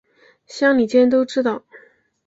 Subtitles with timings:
[0.47, 1.63] 乡里间都知道